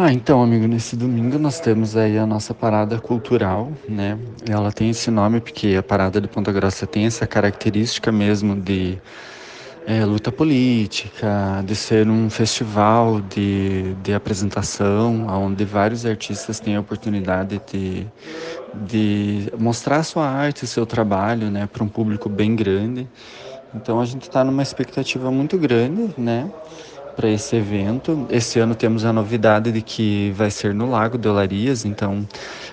Ah, 0.00 0.12
então, 0.12 0.40
amigo, 0.40 0.68
nesse 0.68 0.94
domingo 0.94 1.40
nós 1.40 1.58
temos 1.58 1.96
aí 1.96 2.16
a 2.18 2.24
nossa 2.24 2.54
parada 2.54 3.00
cultural, 3.00 3.72
né? 3.88 4.16
Ela 4.48 4.70
tem 4.70 4.90
esse 4.90 5.10
nome 5.10 5.40
porque 5.40 5.74
a 5.76 5.82
parada 5.82 6.20
de 6.20 6.28
Ponta 6.28 6.52
Grossa 6.52 6.86
tem 6.86 7.04
essa 7.04 7.26
característica 7.26 8.12
mesmo 8.12 8.54
de 8.54 8.96
é, 9.88 10.04
luta 10.04 10.30
política, 10.30 11.64
de 11.66 11.74
ser 11.74 12.08
um 12.08 12.30
festival 12.30 13.20
de, 13.20 13.92
de 13.94 14.14
apresentação, 14.14 15.26
onde 15.26 15.64
vários 15.64 16.06
artistas 16.06 16.60
têm 16.60 16.76
a 16.76 16.80
oportunidade 16.80 17.60
de, 17.68 18.06
de 18.72 19.52
mostrar 19.58 20.04
sua 20.04 20.28
arte, 20.28 20.64
seu 20.64 20.86
trabalho, 20.86 21.50
né, 21.50 21.66
para 21.66 21.82
um 21.82 21.88
público 21.88 22.28
bem 22.28 22.54
grande. 22.54 23.08
Então 23.74 24.00
a 24.00 24.04
gente 24.04 24.22
está 24.22 24.44
numa 24.44 24.62
expectativa 24.62 25.28
muito 25.32 25.58
grande, 25.58 26.14
né? 26.16 26.48
Para 27.18 27.28
esse 27.28 27.56
evento. 27.56 28.28
Esse 28.30 28.60
ano 28.60 28.76
temos 28.76 29.04
a 29.04 29.12
novidade 29.12 29.72
de 29.72 29.82
que 29.82 30.30
vai 30.36 30.52
ser 30.52 30.72
no 30.72 30.88
Lago 30.88 31.18
de 31.18 31.26
Olarias, 31.26 31.84
então 31.84 32.24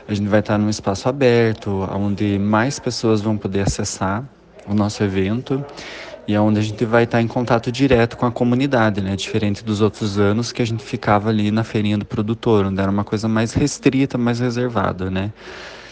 a 0.08 0.14
gente 0.14 0.28
vai 0.28 0.40
estar 0.40 0.60
num 0.60 0.70
espaço 0.70 1.10
aberto, 1.10 1.72
onde 1.92 2.38
mais 2.38 2.78
pessoas 2.78 3.22
vão 3.22 3.36
poder 3.38 3.62
acessar 3.62 4.24
o 4.68 4.76
nosso 4.76 5.04
evento 5.04 5.66
e 6.28 6.36
é 6.36 6.40
onde 6.40 6.60
a 6.60 6.62
gente 6.62 6.86
vai 6.86 7.06
estar 7.06 7.20
em 7.24 7.28
contato 7.28 7.72
direto 7.72 8.18
com 8.18 8.28
a 8.28 8.32
comunidade, 8.32 9.02
né? 9.02 9.16
Diferente 9.16 9.66
dos 9.66 9.82
outros 9.82 10.20
anos 10.20 10.52
que 10.52 10.62
a 10.62 10.66
gente 10.66 10.84
ficava 10.84 11.30
ali 11.30 11.50
na 11.50 11.64
feirinha 11.64 11.98
do 11.98 12.06
produtor, 12.06 12.68
onde 12.68 12.80
era 12.80 12.92
uma 12.92 13.04
coisa 13.04 13.28
mais 13.28 13.52
restrita, 13.52 14.16
mais 14.16 14.40
reservada, 14.40 15.10
né? 15.10 15.34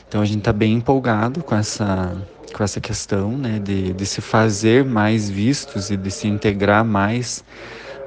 Então 0.08 0.22
a 0.22 0.25
gente 0.25 0.39
está 0.39 0.53
bem 0.53 0.73
empolgado 0.73 1.44
com 1.44 1.55
essa 1.55 2.16
com 2.53 2.63
essa 2.63 2.80
questão, 2.80 3.35
né? 3.35 3.58
De, 3.58 3.94
de 3.94 4.05
se 4.05 4.22
fazer 4.22 4.85
mais 4.85 5.27
vistos 5.27 5.89
e 5.89 5.97
de 5.97 6.11
se 6.11 6.27
integrar 6.27 6.85
mais 6.85 7.44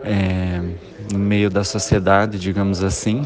é, 0.05 0.61
no 1.13 1.19
meio 1.19 1.51
da 1.51 1.65
sociedade, 1.65 2.39
digamos 2.39 2.83
assim. 2.83 3.25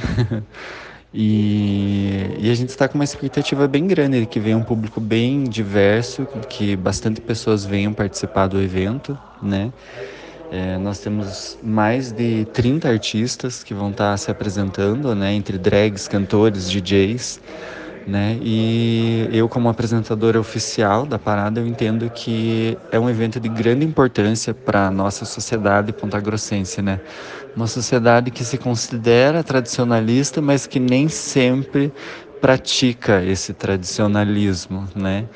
e, 1.12 2.36
e, 2.38 2.50
a 2.50 2.54
gente 2.54 2.70
está 2.70 2.88
com 2.88 2.96
uma 2.96 3.04
expectativa 3.04 3.66
bem 3.66 3.86
grande 3.86 4.20
de 4.20 4.26
que 4.26 4.40
venha 4.40 4.56
um 4.56 4.62
público 4.62 5.00
bem 5.00 5.44
diverso, 5.44 6.26
que 6.48 6.76
bastante 6.76 7.20
pessoas 7.20 7.64
venham 7.64 7.92
participar 7.92 8.46
do 8.46 8.60
evento, 8.60 9.18
né? 9.42 9.72
É, 10.52 10.76
nós 10.78 10.98
temos 10.98 11.56
mais 11.62 12.10
de 12.10 12.44
30 12.46 12.88
artistas 12.88 13.62
que 13.62 13.72
vão 13.72 13.90
estar 13.90 14.10
tá 14.10 14.16
se 14.16 14.30
apresentando, 14.30 15.14
né? 15.14 15.32
Entre 15.32 15.56
drags, 15.56 16.08
cantores, 16.08 16.68
DJs 16.68 17.40
né? 18.06 18.38
E 18.42 19.28
eu 19.32 19.48
como 19.48 19.68
apresentadora 19.68 20.40
oficial 20.40 21.06
da 21.06 21.18
parada, 21.18 21.60
eu 21.60 21.66
entendo 21.66 22.10
que 22.10 22.76
é 22.90 22.98
um 22.98 23.08
evento 23.08 23.38
de 23.40 23.48
grande 23.48 23.84
importância 23.84 24.54
para 24.54 24.88
a 24.88 24.90
nossa 24.90 25.24
sociedade 25.24 25.92
pontagrossense, 25.92 26.82
né? 26.82 27.00
Uma 27.54 27.66
sociedade 27.66 28.30
que 28.30 28.44
se 28.44 28.58
considera 28.58 29.42
tradicionalista, 29.44 30.40
mas 30.40 30.66
que 30.66 30.78
nem 30.80 31.08
sempre 31.08 31.92
pratica 32.40 33.22
esse 33.22 33.52
tradicionalismo, 33.52 34.88
né? 34.94 35.28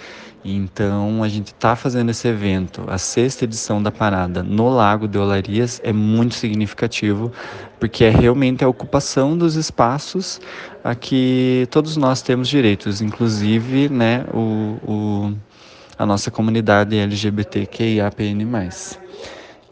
Então 0.45 1.23
a 1.23 1.29
gente 1.29 1.49
está 1.49 1.75
fazendo 1.75 2.11
esse 2.11 2.29
evento, 2.29 2.85
a 2.87 2.99
sexta 2.99 3.45
edição 3.45 3.83
da 3.83 3.91
parada 3.91 4.43
no 4.43 4.69
Lago 4.69 5.09
de 5.09 5.17
Olarias 5.17 5.81
é 5.83 5.91
muito 5.91 6.35
significativo, 6.35 7.33
porque 7.81 8.05
é 8.05 8.11
realmente 8.11 8.63
a 8.63 8.69
ocupação 8.69 9.39
dos 9.39 9.55
espaços 9.55 10.39
a 10.83 10.95
que 10.95 11.67
todos 11.71 11.97
nós 11.97 12.21
temos 12.21 12.47
direitos, 12.47 13.01
inclusive 13.01 13.89
né, 13.89 14.27
o, 14.35 14.79
o 14.87 15.35
a 15.99 16.05
nossa 16.05 16.31
comunidade 16.31 16.97
LGBTQIAPN+. 16.97 18.45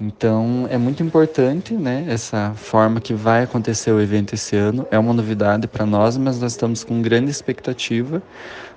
Então 0.05 0.67
é 0.69 0.77
muito 0.77 1.00
importante, 1.00 1.75
né, 1.75 2.05
essa 2.08 2.53
forma 2.56 3.00
que 3.00 3.14
vai 3.14 3.45
acontecer 3.45 3.92
o 3.92 4.00
evento 4.00 4.34
esse 4.34 4.56
ano. 4.56 4.84
É 4.91 4.98
uma 4.98 5.14
novidade 5.14 5.69
para 5.69 5.86
nós, 5.86 6.17
mas 6.17 6.41
nós 6.41 6.53
estamos 6.53 6.83
com 6.83 7.00
grande 7.00 7.31
expectativa 7.31 8.20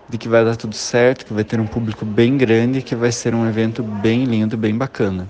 de 0.08 0.20
que 0.20 0.30
vai 0.30 0.46
dar 0.46 0.56
tudo 0.56 0.76
certo, 0.76 1.26
que 1.26 1.34
vai 1.34 1.44
ter 1.44 1.60
um 1.60 1.66
público 1.66 2.06
bem 2.06 2.38
grande, 2.38 2.80
que 2.84 2.96
vai 2.96 3.12
ser 3.12 3.34
um 3.34 3.50
evento 3.50 3.82
bem 3.82 4.24
lindo, 4.24 4.56
bem 4.56 4.78
bacana. 4.78 5.28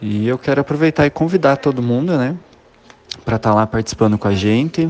E 0.00 0.26
eu 0.26 0.38
quero 0.38 0.62
aproveitar 0.62 1.04
e 1.04 1.10
convidar 1.10 1.58
todo 1.58 1.82
mundo, 1.82 2.16
né, 2.16 2.34
para 3.22 3.36
estar 3.36 3.50
tá 3.50 3.54
lá 3.54 3.66
participando 3.66 4.16
com 4.16 4.26
a 4.26 4.32
gente. 4.32 4.88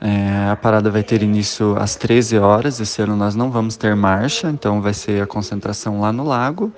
É, 0.00 0.48
a 0.50 0.56
parada 0.56 0.90
vai 0.90 1.02
ter 1.02 1.22
início 1.22 1.76
às 1.76 1.94
13 1.94 2.38
horas. 2.38 2.80
Esse 2.80 3.02
ano 3.02 3.14
nós 3.14 3.34
não 3.34 3.50
vamos 3.50 3.76
ter 3.76 3.94
marcha, 3.94 4.48
então 4.48 4.80
vai 4.80 4.94
ser 4.94 5.22
a 5.22 5.26
concentração 5.26 6.00
lá 6.00 6.10
no 6.10 6.24
lago 6.24 6.72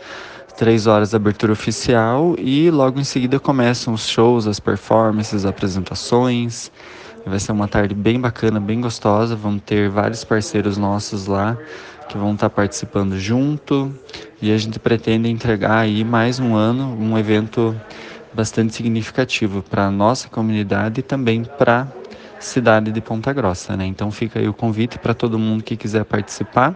três 0.57 0.87
horas 0.87 1.11
de 1.11 1.17
abertura 1.17 1.53
oficial 1.53 2.35
e 2.39 2.71
logo 2.71 3.01
em 3.01 3.05
seguida 3.05 3.39
começam 3.41 3.95
os 3.95 4.07
shows, 4.07 4.47
as 4.47 4.61
performances, 4.61 5.35
as 5.35 5.45
apresentações. 5.45 6.71
Vai 7.27 7.39
ser 7.39 7.53
uma 7.53 7.69
tarde 7.69 7.95
bem 7.95 8.21
bacana, 8.21 8.59
bem 8.59 8.81
gostosa. 8.81 9.37
Vamos 9.37 9.63
ter 9.65 9.89
vários 9.89 10.25
parceiros 10.25 10.77
nossos 10.77 11.27
lá 11.27 11.57
que 12.09 12.19
vão 12.19 12.35
estar 12.35 12.51
participando 12.51 13.19
junto 13.19 13.95
e 14.43 14.53
a 14.53 14.59
gente 14.59 14.79
pretende 14.79 15.29
entregar 15.29 15.79
aí 15.79 16.03
mais 16.03 16.41
um 16.41 16.57
ano 16.57 16.97
um 16.99 17.17
evento 17.17 17.79
bastante 18.33 18.75
significativo 18.75 19.63
para 19.63 19.87
a 19.87 19.91
nossa 19.91 20.29
comunidade 20.29 21.01
e 21.01 21.03
também 21.03 21.45
para 21.45 21.87
a 22.37 22.41
cidade 22.41 22.91
de 22.91 23.01
Ponta 23.01 23.33
Grossa, 23.33 23.77
né? 23.77 23.87
Então 23.87 24.11
fica 24.11 24.41
aí 24.41 24.49
o 24.49 24.55
convite 24.55 24.99
para 24.99 25.15
todo 25.15 25.39
mundo 25.39 25.63
que 25.63 25.77
quiser 25.77 26.05
participar. 26.05 26.75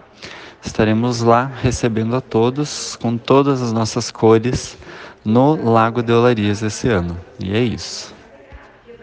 Estaremos 0.63 1.21
lá 1.21 1.51
recebendo 1.61 2.15
a 2.15 2.21
todos 2.21 2.95
com 2.95 3.17
todas 3.17 3.61
as 3.61 3.71
nossas 3.73 4.09
cores 4.09 4.77
no 5.23 5.71
Lago 5.71 6.01
de 6.01 6.13
Olarias 6.13 6.61
esse 6.61 6.87
ano. 6.87 7.17
E 7.39 7.55
é 7.55 7.59
isso. 7.59 8.14